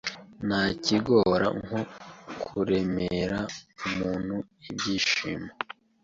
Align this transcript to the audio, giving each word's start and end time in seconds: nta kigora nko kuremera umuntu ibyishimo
nta 0.47 0.63
kigora 0.83 1.47
nko 1.63 1.79
kuremera 2.41 3.39
umuntu 3.87 4.35
ibyishimo 4.69 5.49